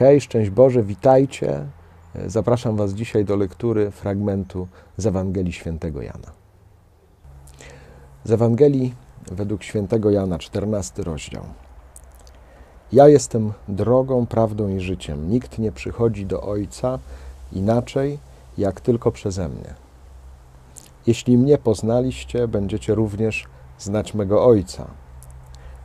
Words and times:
Hej, 0.00 0.20
szczęść 0.20 0.50
Boże, 0.50 0.82
witajcie. 0.82 1.66
Zapraszam 2.26 2.76
Was 2.76 2.92
dzisiaj 2.92 3.24
do 3.24 3.36
lektury 3.36 3.90
fragmentu 3.90 4.68
z 4.96 5.06
Ewangelii 5.06 5.52
Świętego 5.52 6.02
Jana. 6.02 6.32
Z 8.24 8.32
Ewangelii 8.32 8.94
według 9.32 9.62
Świętego 9.62 10.10
Jana, 10.10 10.38
14 10.38 11.02
rozdział. 11.02 11.42
Ja 12.92 13.08
jestem 13.08 13.52
drogą, 13.68 14.26
prawdą 14.26 14.68
i 14.68 14.80
życiem. 14.80 15.30
Nikt 15.30 15.58
nie 15.58 15.72
przychodzi 15.72 16.26
do 16.26 16.42
Ojca 16.42 16.98
inaczej, 17.52 18.18
jak 18.58 18.80
tylko 18.80 19.12
przeze 19.12 19.48
mnie. 19.48 19.74
Jeśli 21.06 21.38
mnie 21.38 21.58
poznaliście, 21.58 22.48
będziecie 22.48 22.94
również 22.94 23.46
znać 23.78 24.14
mego 24.14 24.44
Ojca. 24.44 24.86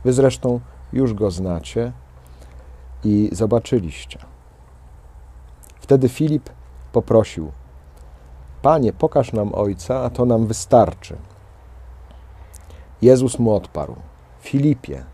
Wy 0.04 0.12
zresztą 0.12 0.60
już 0.92 1.14
go 1.14 1.30
znacie 1.30 1.92
i 3.04 3.28
zobaczyliście. 3.32 4.18
Wtedy 5.80 6.08
Filip 6.08 6.50
poprosił: 6.92 7.52
Panie, 8.62 8.92
pokaż 8.92 9.32
nam 9.32 9.54
Ojca, 9.54 10.00
a 10.00 10.10
to 10.10 10.24
nam 10.24 10.46
wystarczy. 10.46 11.16
Jezus 13.02 13.38
mu 13.38 13.54
odparł: 13.54 13.96
Filipie, 14.40 15.04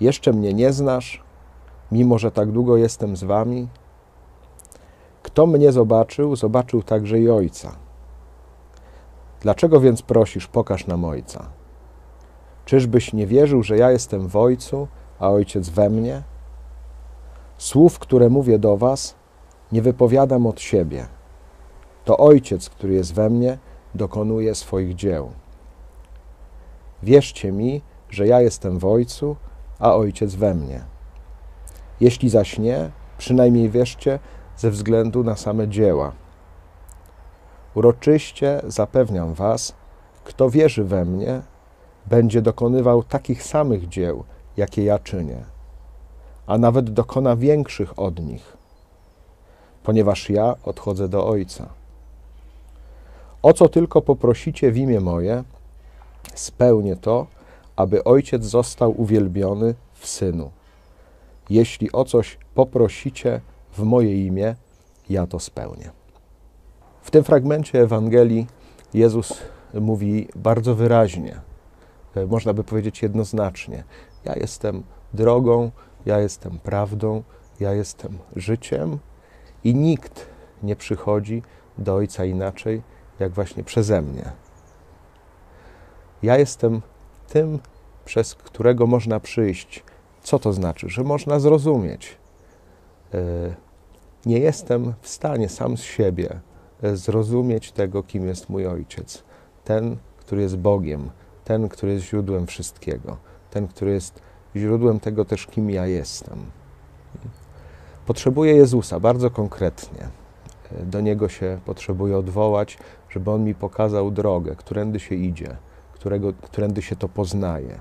jeszcze 0.00 0.32
mnie 0.32 0.54
nie 0.54 0.72
znasz, 0.72 1.22
mimo 1.92 2.18
że 2.18 2.30
tak 2.30 2.50
długo 2.52 2.76
jestem 2.76 3.16
z 3.16 3.24
wami? 3.24 3.68
Kto 5.22 5.46
mnie 5.46 5.72
zobaczył, 5.72 6.36
zobaczył 6.36 6.82
także 6.82 7.20
i 7.20 7.30
Ojca. 7.30 7.76
Dlaczego 9.40 9.80
więc 9.80 10.02
prosisz, 10.02 10.46
pokaż 10.46 10.86
nam 10.86 11.04
Ojca? 11.04 11.46
Czyżbyś 12.64 13.12
nie 13.12 13.26
wierzył, 13.26 13.62
że 13.62 13.76
ja 13.76 13.90
jestem 13.90 14.28
w 14.28 14.36
Ojcu, 14.36 14.88
a 15.18 15.30
Ojciec 15.30 15.68
we 15.68 15.90
mnie? 15.90 16.22
Słów, 17.62 17.98
które 17.98 18.28
mówię 18.28 18.58
do 18.58 18.76
Was, 18.76 19.14
nie 19.72 19.82
wypowiadam 19.82 20.46
od 20.46 20.60
siebie. 20.60 21.06
To 22.04 22.16
Ojciec, 22.16 22.70
który 22.70 22.94
jest 22.94 23.14
we 23.14 23.30
mnie, 23.30 23.58
dokonuje 23.94 24.54
swoich 24.54 24.94
dzieł. 24.94 25.30
Wierzcie 27.02 27.52
mi, 27.52 27.82
że 28.10 28.26
ja 28.26 28.40
jestem 28.40 28.78
w 28.78 28.84
Ojcu, 28.84 29.36
a 29.78 29.94
Ojciec 29.94 30.34
we 30.34 30.54
mnie. 30.54 30.84
Jeśli 32.00 32.30
zaś 32.30 32.58
nie, 32.58 32.90
przynajmniej 33.18 33.70
wierzcie 33.70 34.18
ze 34.56 34.70
względu 34.70 35.24
na 35.24 35.36
same 35.36 35.68
dzieła. 35.68 36.12
Uroczyście 37.74 38.60
zapewniam 38.66 39.34
Was, 39.34 39.74
kto 40.24 40.50
wierzy 40.50 40.84
we 40.84 41.04
mnie, 41.04 41.42
będzie 42.06 42.42
dokonywał 42.42 43.02
takich 43.02 43.42
samych 43.42 43.88
dzieł, 43.88 44.24
jakie 44.56 44.84
ja 44.84 44.98
czynię, 44.98 45.44
a 46.52 46.58
nawet 46.58 46.90
dokona 46.90 47.36
większych 47.36 47.98
od 47.98 48.20
nich, 48.20 48.56
ponieważ 49.82 50.30
ja 50.30 50.54
odchodzę 50.64 51.08
do 51.08 51.26
Ojca. 51.26 51.68
O 53.42 53.52
co 53.52 53.68
tylko 53.68 54.02
poprosicie 54.02 54.72
w 54.72 54.76
imię 54.76 55.00
moje, 55.00 55.44
spełnię 56.34 56.96
to, 56.96 57.26
aby 57.76 58.04
Ojciec 58.04 58.44
został 58.44 59.00
uwielbiony 59.00 59.74
w 59.94 60.06
Synu. 60.06 60.50
Jeśli 61.50 61.92
o 61.92 62.04
coś 62.04 62.38
poprosicie 62.54 63.40
w 63.72 63.82
moje 63.82 64.26
imię, 64.26 64.54
ja 65.10 65.26
to 65.26 65.40
spełnię. 65.40 65.90
W 67.02 67.10
tym 67.10 67.24
fragmencie 67.24 67.80
Ewangelii 67.80 68.46
Jezus 68.94 69.38
mówi 69.74 70.28
bardzo 70.36 70.74
wyraźnie, 70.74 71.40
e, 72.16 72.26
można 72.26 72.54
by 72.54 72.64
powiedzieć 72.64 73.02
jednoznacznie: 73.02 73.84
Ja 74.24 74.34
jestem 74.36 74.82
drogą, 75.14 75.70
ja 76.06 76.18
jestem 76.18 76.58
prawdą, 76.58 77.22
ja 77.60 77.72
jestem 77.72 78.18
życiem 78.36 78.98
i 79.64 79.74
nikt 79.74 80.26
nie 80.62 80.76
przychodzi 80.76 81.42
do 81.78 81.94
Ojca 81.94 82.24
inaczej, 82.24 82.82
jak 83.18 83.32
właśnie 83.32 83.64
przeze 83.64 84.02
mnie. 84.02 84.32
Ja 86.22 86.38
jestem 86.38 86.82
tym, 87.28 87.58
przez 88.04 88.34
którego 88.34 88.86
można 88.86 89.20
przyjść. 89.20 89.84
Co 90.22 90.38
to 90.38 90.52
znaczy? 90.52 90.88
Że 90.88 91.04
można 91.04 91.40
zrozumieć. 91.40 92.16
E, 93.14 93.18
nie 94.26 94.38
jestem 94.38 94.94
w 95.00 95.08
stanie 95.08 95.48
sam 95.48 95.76
z 95.76 95.82
siebie 95.82 96.40
e, 96.82 96.96
zrozumieć 96.96 97.72
tego, 97.72 98.02
kim 98.02 98.26
jest 98.26 98.48
mój 98.48 98.66
ojciec. 98.66 99.24
Ten, 99.64 99.96
który 100.18 100.42
jest 100.42 100.56
Bogiem, 100.56 101.10
ten, 101.44 101.68
który 101.68 101.92
jest 101.92 102.04
źródłem 102.04 102.46
wszystkiego, 102.46 103.16
ten, 103.50 103.68
który 103.68 103.92
jest 103.92 104.22
źródłem 104.56 105.00
tego 105.00 105.24
też, 105.24 105.46
kim 105.46 105.70
ja 105.70 105.86
jestem. 105.86 106.38
Potrzebuję 108.06 108.52
Jezusa 108.54 109.00
bardzo 109.00 109.30
konkretnie. 109.30 110.08
Do 110.82 111.00
Niego 111.00 111.28
się 111.28 111.58
potrzebuję 111.64 112.16
odwołać, 112.16 112.78
żeby 113.10 113.30
On 113.30 113.44
mi 113.44 113.54
pokazał 113.54 114.10
drogę, 114.10 114.56
którędy 114.56 115.00
się 115.00 115.14
idzie, 115.14 115.56
którego, 115.92 116.32
którędy 116.32 116.82
się 116.82 116.96
to 116.96 117.08
poznaje. 117.08 117.80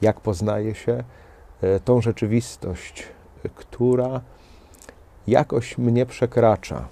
Jak 0.00 0.20
poznaje 0.20 0.74
się 0.74 1.04
e, 1.60 1.80
tą 1.80 2.00
rzeczywistość, 2.00 3.04
która 3.54 4.20
jakoś 5.26 5.78
mnie 5.78 6.06
przekracza. 6.06 6.88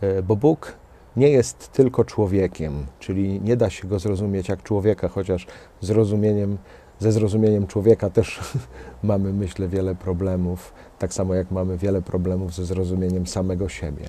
E, 0.00 0.22
bo 0.22 0.36
Bóg 0.36 0.74
nie 1.16 1.28
jest 1.28 1.72
tylko 1.72 2.04
człowiekiem, 2.04 2.86
czyli 2.98 3.40
nie 3.40 3.56
da 3.56 3.70
się 3.70 3.88
go 3.88 3.98
zrozumieć 3.98 4.48
jak 4.48 4.62
człowieka, 4.62 5.08
chociaż 5.08 5.46
zrozumieniem, 5.80 6.58
ze 7.00 7.12
zrozumieniem 7.12 7.66
człowieka 7.66 8.10
też 8.10 8.40
mamy, 9.02 9.32
myślę, 9.32 9.68
wiele 9.68 9.94
problemów, 9.94 10.72
tak 10.98 11.14
samo 11.14 11.34
jak 11.34 11.50
mamy 11.50 11.78
wiele 11.78 12.02
problemów 12.02 12.54
ze 12.54 12.64
zrozumieniem 12.64 13.26
samego 13.26 13.68
siebie. 13.68 14.08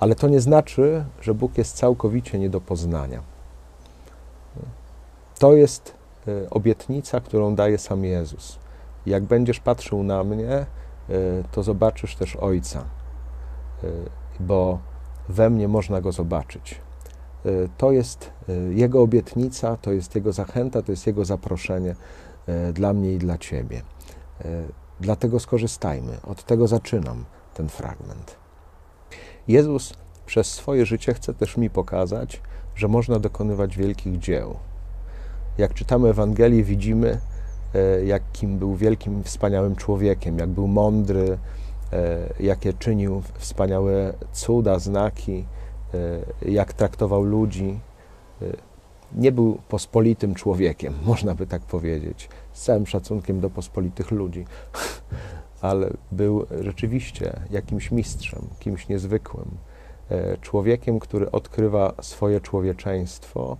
Ale 0.00 0.14
to 0.14 0.28
nie 0.28 0.40
znaczy, 0.40 1.04
że 1.20 1.34
Bóg 1.34 1.58
jest 1.58 1.76
całkowicie 1.76 2.38
nie 2.38 2.50
do 2.50 2.60
poznania. 2.60 3.22
To 5.38 5.52
jest 5.52 5.94
e, 6.28 6.50
obietnica, 6.50 7.20
którą 7.20 7.54
daje 7.54 7.78
sam 7.78 8.04
Jezus. 8.04 8.58
Jak 9.06 9.24
będziesz 9.24 9.60
patrzył 9.60 10.02
na 10.02 10.24
mnie, 10.24 10.50
e, 10.50 10.66
to 11.52 11.62
zobaczysz 11.62 12.16
też 12.16 12.36
Ojca, 12.36 12.84
e, 13.84 13.86
bo 14.40 14.78
we 15.28 15.50
mnie 15.50 15.68
można 15.68 16.00
go 16.00 16.12
zobaczyć. 16.12 16.80
To 17.78 17.92
jest 17.92 18.30
Jego 18.70 19.02
obietnica, 19.02 19.76
to 19.76 19.92
jest 19.92 20.14
Jego 20.14 20.32
zachęta, 20.32 20.82
to 20.82 20.92
jest 20.92 21.06
Jego 21.06 21.24
zaproszenie 21.24 21.94
dla 22.72 22.92
mnie 22.92 23.12
i 23.12 23.18
dla 23.18 23.38
Ciebie. 23.38 23.82
Dlatego 25.00 25.40
skorzystajmy. 25.40 26.12
Od 26.26 26.44
tego 26.44 26.68
zaczynam 26.68 27.24
ten 27.54 27.68
fragment. 27.68 28.36
Jezus 29.48 29.94
przez 30.26 30.46
swoje 30.46 30.86
życie 30.86 31.14
chce 31.14 31.34
też 31.34 31.56
mi 31.56 31.70
pokazać, 31.70 32.40
że 32.74 32.88
można 32.88 33.18
dokonywać 33.18 33.76
wielkich 33.76 34.18
dzieł. 34.18 34.56
Jak 35.58 35.74
czytamy 35.74 36.08
Ewangelię, 36.08 36.64
widzimy, 36.64 37.20
e, 37.74 38.04
jakim 38.04 38.58
był 38.58 38.76
wielkim, 38.76 39.24
wspaniałym 39.24 39.76
człowiekiem, 39.76 40.38
jak 40.38 40.48
był 40.48 40.66
mądry, 40.66 41.38
e, 41.92 42.18
jakie 42.40 42.72
czynił 42.72 43.22
wspaniałe 43.38 44.14
cuda, 44.32 44.78
znaki, 44.78 45.38
e, 45.38 45.57
jak 46.42 46.72
traktował 46.72 47.22
ludzi. 47.22 47.80
Nie 49.14 49.32
był 49.32 49.58
pospolitym 49.68 50.34
człowiekiem, 50.34 50.94
można 51.06 51.34
by 51.34 51.46
tak 51.46 51.62
powiedzieć, 51.62 52.28
z 52.52 52.62
całym 52.62 52.86
szacunkiem 52.86 53.40
do 53.40 53.50
pospolitych 53.50 54.10
ludzi, 54.10 54.44
ale 55.60 55.90
był 56.12 56.46
rzeczywiście 56.60 57.40
jakimś 57.50 57.90
mistrzem, 57.90 58.42
kimś 58.58 58.88
niezwykłym, 58.88 59.48
człowiekiem, 60.40 60.98
który 60.98 61.30
odkrywa 61.30 61.94
swoje 62.00 62.40
człowieczeństwo, 62.40 63.56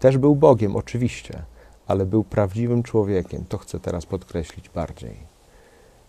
też 0.00 0.18
był 0.18 0.36
Bogiem, 0.36 0.76
oczywiście, 0.76 1.42
ale 1.86 2.06
był 2.06 2.24
prawdziwym 2.24 2.82
człowiekiem. 2.82 3.44
To 3.48 3.58
chcę 3.58 3.80
teraz 3.80 4.06
podkreślić 4.06 4.68
bardziej. 4.68 5.16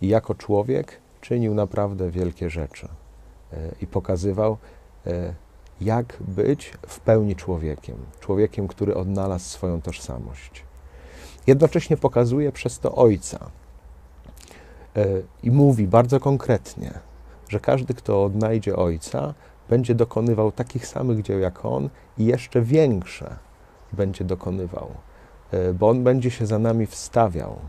I 0.01 0.07
jako 0.07 0.35
człowiek 0.35 0.99
czynił 1.21 1.53
naprawdę 1.53 2.11
wielkie 2.11 2.49
rzeczy 2.49 2.87
e, 3.53 3.57
i 3.81 3.87
pokazywał, 3.87 4.57
e, 5.07 5.33
jak 5.81 6.17
być 6.19 6.73
w 6.87 6.99
pełni 6.99 7.35
człowiekiem. 7.35 7.95
Człowiekiem, 8.19 8.67
który 8.67 8.95
odnalazł 8.95 9.45
swoją 9.45 9.81
tożsamość. 9.81 10.63
Jednocześnie 11.47 11.97
pokazuje 11.97 12.51
przez 12.51 12.79
to 12.79 12.95
Ojca 12.95 13.49
e, 14.95 15.05
i 15.43 15.51
mówi 15.51 15.87
bardzo 15.87 16.19
konkretnie, 16.19 16.99
że 17.49 17.59
każdy, 17.59 17.93
kto 17.93 18.23
odnajdzie 18.23 18.75
Ojca, 18.75 19.33
będzie 19.69 19.95
dokonywał 19.95 20.51
takich 20.51 20.87
samych 20.87 21.21
dzieł 21.21 21.39
jak 21.39 21.65
On 21.65 21.89
i 22.17 22.25
jeszcze 22.25 22.61
większe 22.61 23.35
będzie 23.93 24.23
dokonywał, 24.23 24.89
e, 25.51 25.73
bo 25.73 25.89
On 25.89 26.03
będzie 26.03 26.31
się 26.31 26.45
za 26.45 26.59
nami 26.59 26.85
wstawiał. 26.85 27.59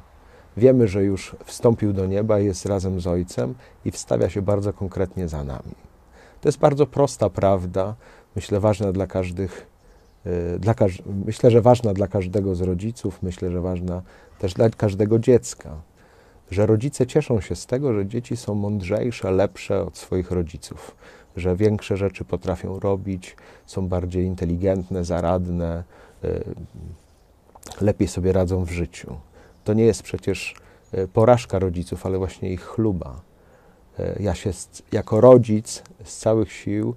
Wiemy, 0.57 0.89
że 0.89 1.05
już 1.05 1.37
wstąpił 1.45 1.93
do 1.93 2.07
nieba, 2.07 2.39
jest 2.39 2.67
razem 2.67 3.01
z 3.01 3.07
Ojcem 3.07 3.55
i 3.85 3.91
wstawia 3.91 4.31
się 4.31 4.43
bardzo 4.43 4.73
konkretnie 4.73 5.29
za 5.29 5.45
nami. 5.45 5.92
To 6.43 6.49
jest 6.49 6.59
bardzo 6.59 6.87
prosta 6.87 7.31
prawda, 7.31 7.95
myślę, 8.37 8.61
ważna 8.61 8.93
dla 8.93 9.07
każdych, 9.07 9.67
e, 10.27 10.59
dla 10.59 10.75
każ 10.75 11.03
myślę, 11.27 11.51
że 11.51 11.63
ważna 11.63 11.95
dla 11.95 12.09
każdego 12.09 12.55
z 12.55 12.61
rodziców, 12.61 13.23
myślę, 13.23 13.51
że 13.51 13.61
ważna 13.61 14.03
też 14.39 14.55
dla 14.55 14.71
każdego 14.71 15.19
dziecka, 15.19 15.77
że 16.51 16.67
rodzice 16.67 17.07
cieszą 17.07 17.41
się 17.41 17.57
z 17.57 17.67
tego, 17.67 17.93
że 17.95 18.07
dzieci 18.07 18.37
są 18.37 18.55
mądrzejsze, 18.55 19.31
lepsze 19.31 19.83
od 19.83 19.99
swoich 19.99 20.31
rodziców, 20.31 20.97
że 21.37 21.57
większe 21.57 21.97
rzeczy 21.97 22.25
potrafią 22.25 22.81
robić, 22.81 23.37
są 23.67 23.89
bardziej 23.89 24.25
inteligentne, 24.25 25.05
zaradne, 25.05 25.85
y, 26.25 26.45
lepiej 27.81 28.09
sobie 28.09 28.33
radzą 28.33 28.65
w 28.65 28.71
życiu. 28.71 29.17
To 29.65 29.73
nie 29.75 29.85
jest 29.85 30.03
przecież 30.03 30.55
y, 30.95 31.09
porażka 31.09 31.59
rodziców, 31.59 32.07
ale 32.07 32.19
właśnie 32.19 32.53
ich 32.53 32.63
chluba. 32.63 33.21
Y, 34.01 34.23
ja 34.23 34.35
się 34.35 34.51
jako 34.93 35.21
rodzic 35.21 35.83
z 36.05 36.17
całych 36.17 36.53
sił 36.53 36.95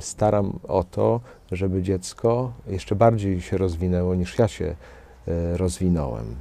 staram 0.00 0.58
o 0.68 0.84
to, 0.84 1.20
żeby 1.52 1.82
dziecko 1.82 2.52
jeszcze 2.66 2.94
bardziej 2.94 3.40
się 3.40 3.58
rozwinęło 3.58 4.14
niż 4.14 4.38
ja 4.38 4.48
się 4.48 4.74
rozwinąłem. 5.56 6.36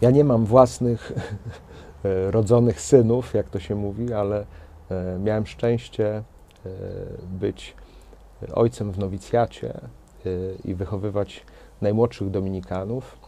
Ja 0.00 0.10
nie 0.10 0.24
mam 0.24 0.44
własnych 0.44 1.12
e, 2.04 2.30
rodzonych 2.30 2.80
synów, 2.80 3.34
jak 3.34 3.48
to 3.48 3.60
się 3.60 3.74
mówi, 3.74 4.12
ale 4.12 4.46
e, 4.90 5.18
miałem 5.18 5.46
szczęście 5.46 6.08
e, 6.16 6.22
być 7.26 7.76
ojcem 8.52 8.92
w 8.92 8.98
nowicjacie 8.98 9.80
i 10.64 10.74
wychowywać 10.74 11.44
najmłodszych 11.80 12.30
dominikanów. 12.30 13.18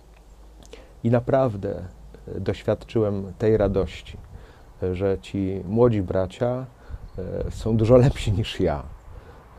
I 1.04 1.10
naprawdę 1.10 1.82
doświadczyłem 2.38 3.32
tej 3.38 3.56
radości, 3.56 4.16
że 4.92 5.18
ci 5.18 5.62
młodzi 5.68 6.02
bracia 6.02 6.66
są 7.50 7.76
dużo 7.76 7.96
lepsi 7.96 8.32
niż 8.32 8.60
ja, 8.60 8.82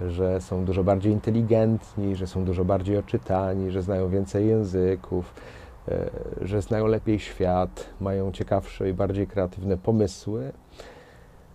że 0.07 0.41
są 0.41 0.65
dużo 0.65 0.83
bardziej 0.83 1.13
inteligentni, 1.13 2.15
że 2.15 2.27
są 2.27 2.45
dużo 2.45 2.65
bardziej 2.65 2.97
oczytani, 2.97 3.71
że 3.71 3.81
znają 3.81 4.09
więcej 4.09 4.47
języków, 4.47 5.33
E, 5.91 6.09
że 6.41 6.61
znają 6.61 6.87
lepiej 6.87 7.19
świat, 7.19 7.85
mają 8.01 8.31
ciekawsze 8.31 8.89
i 8.89 8.93
bardziej 8.93 9.27
kreatywne 9.27 9.77
pomysły. 9.77 10.51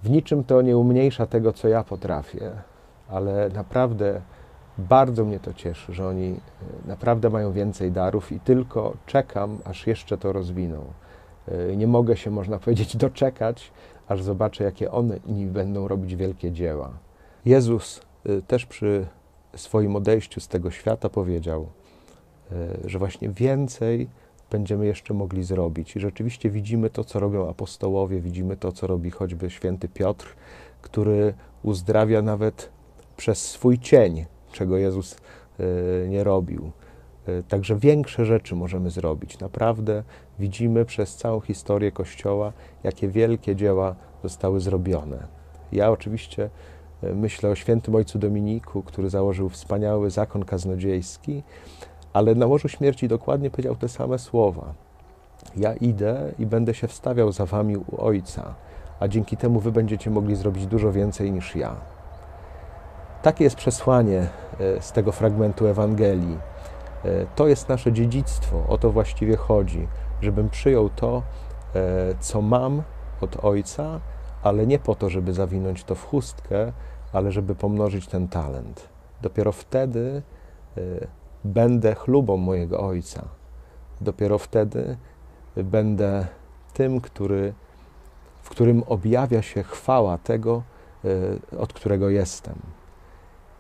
W 0.03 0.11
niczym 0.11 0.45
to 0.45 0.63
nie 0.63 0.77
umniejsza 0.77 1.27
tego, 1.27 1.53
co 1.53 1.69
ja 1.69 1.85
potrafię, 1.85 2.53
ale 3.09 3.49
naprawdę 3.49 4.21
bardzo 4.79 5.25
mnie 5.25 5.41
to 5.41 5.55
cieszy, 5.55 5.95
że 5.95 6.09
oni 6.09 6.31
e, 6.31 6.89
naprawdę 6.89 7.31
mają 7.31 7.53
więcej 7.53 7.93
darów 7.93 8.33
i 8.33 8.41
tylko 8.41 8.93
czekam, 9.07 9.59
aż 9.65 9.87
jeszcze 9.87 10.19
to 10.19 10.33
rozwiną. 10.33 10.85
E, 11.49 11.77
nie 11.77 11.87
mogę 11.87 12.17
się, 12.17 12.31
można 12.31 12.59
powiedzieć, 12.59 12.97
doczekać, 13.07 13.73
aż 14.09 14.23
zobaczę, 14.23 14.65
jakie 14.65 14.91
oni 14.91 15.47
będą 15.47 15.89
robić 15.89 16.17
wielkie 16.17 16.53
dzieła. 16.53 16.91
Jezus 17.45 18.01
też 18.47 18.67
przy 18.67 19.07
swoim 19.57 19.97
odejściu 19.97 20.41
z 20.41 20.49
tego 20.49 20.71
świata 20.71 21.09
powiedział, 21.09 21.67
że 22.85 22.99
właśnie 22.99 23.29
więcej 23.29 24.09
będziemy 24.51 24.87
jeszcze 24.87 25.15
mogli 25.15 25.45
zrobić. 25.45 25.97
I 25.97 26.01
rzeczywiście 26.01 26.51
widzimy 26.51 26.91
to, 26.91 27.05
co 27.05 27.21
robią 27.21 27.49
apostołowie, 27.49 28.21
widzimy 28.21 28.57
to, 28.57 28.73
co 28.73 28.87
robi 28.87 29.11
choćby 29.11 29.51
święty 29.51 29.89
Piotr, 29.89 30.35
który 30.83 31.35
uzdrawia 31.63 32.23
nawet 32.23 32.71
przez 33.17 33.51
swój 33.51 33.79
cień, 33.79 34.25
czego 34.53 34.77
Jezus 34.77 35.17
nie 36.09 36.25
robił. 36.25 36.73
E, 37.27 37.43
także 37.43 37.77
większe 37.77 38.25
rzeczy 38.25 38.55
możemy 38.55 38.91
zrobić. 38.91 39.39
Naprawdę 39.39 40.03
widzimy 40.39 40.85
przez 40.85 41.17
całą 41.17 41.41
historię 41.41 41.93
Kościoła, 41.93 42.53
jakie 42.85 43.09
wielkie 43.09 43.57
dzieła 43.57 43.95
zostały 44.23 44.61
zrobione. 44.61 45.27
Ja 45.73 45.91
oczywiście 45.91 46.51
e, 47.03 47.15
myślę 47.15 47.51
o 47.51 47.55
świętym 47.55 47.95
ojcu 47.95 48.19
Dominiku, 48.19 48.83
który 48.83 49.11
założył 49.11 49.49
wspaniały 49.49 50.11
zakon 50.11 50.45
kaznodziejski, 50.45 51.43
ale 52.13 52.35
na 52.35 52.47
łożu 52.47 52.69
śmierci 52.69 53.09
dokładnie 53.09 53.51
powiedział 53.51 53.77
te 53.77 53.89
same 53.89 54.19
słowa. 54.19 54.75
Ja 55.57 55.75
idę 55.75 56.33
i 56.39 56.47
będę 56.47 56.75
się 56.75 56.89
wstawiał 56.89 57.33
za 57.33 57.47
wami 57.47 57.77
u 57.77 57.85
Ojca, 57.99 58.55
a 59.01 59.09
dzięki 59.09 59.37
temu 59.37 59.61
wy 59.61 59.73
będziecie 59.73 60.11
mogli 60.11 60.37
zrobić 60.37 60.67
dużo 60.67 60.93
więcej 60.93 61.33
niż 61.33 61.57
ja. 61.57 61.77
Takie 63.23 63.45
jest 63.45 63.57
przesłanie 63.57 64.29
e, 64.61 64.83
z 64.83 64.93
tego 64.93 65.13
fragmentu 65.13 65.67
Ewangelii. 65.67 66.52
E, 67.05 67.27
to 67.37 67.49
jest 67.49 67.69
nasze 67.69 67.93
dziedzictwo, 67.93 68.65
o 68.69 68.79
to 68.79 68.91
właściwie 68.91 69.37
chodzi, 69.37 69.89
żebym 70.23 70.51
przyjął 70.51 70.91
to, 70.91 71.23
e, 71.75 72.15
co 72.21 72.43
mam 72.43 72.83
od 73.21 73.45
Ojca, 73.45 74.01
ale 74.43 74.67
nie 74.67 74.79
po 74.79 74.95
to, 74.95 75.11
żeby 75.11 75.33
zawinąć 75.33 75.85
to 75.85 75.95
w 75.95 76.07
chustkę, 76.07 76.73
ale 77.13 77.33
żeby 77.33 77.55
pomnożyć 77.55 78.07
ten 78.07 78.29
talent. 78.29 78.89
Dopiero 79.23 79.53
wtedy 79.53 80.23
będę 81.45 81.95
chlubą 81.95 82.37
mojego 82.37 82.81
Ojca. 82.81 83.25
Dopiero 84.01 84.39
wtedy 84.39 84.97
będę 85.57 86.27
tym, 86.75 87.01
który, 87.01 87.55
w 88.43 88.51
którym 88.51 88.83
objawia 88.87 89.43
się 89.43 89.63
chwała 89.63 90.19
tego, 90.19 90.63
e, 91.53 91.59
od 91.59 91.73
którego 91.73 92.09
jestem. 92.11 92.55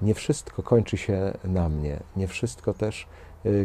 Nie 0.02 0.14
wszystko 0.14 0.62
kończy 0.62 0.96
się 0.96 1.32
na 1.44 1.68
mnie, 1.68 2.00
nie 2.16 2.28
wszystko 2.28 2.74
też 2.74 3.02
e, 3.02 3.06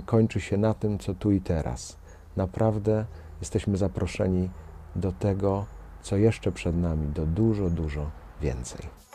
kończy 0.05 0.41
się 0.41 0.57
na 0.57 0.73
tym, 0.73 0.99
co 0.99 1.13
tu 1.13 1.31
i 1.31 1.41
teraz. 1.41 1.97
Naprawdę 2.35 3.05
jesteśmy 3.39 3.77
zaproszeni 3.77 4.49
do 4.95 5.11
tego, 5.11 5.65
co 6.01 6.17
jeszcze 6.17 6.51
przed 6.51 6.77
nami, 6.77 7.07
do 7.07 7.25
dużo, 7.25 7.69
dużo 7.69 8.11
więcej. 8.41 9.06